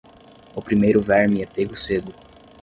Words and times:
O 0.55 0.61
primeiro 0.67 0.99
verme 0.99 1.43
é 1.43 1.45
pego 1.45 1.75
cedo. 1.75 2.11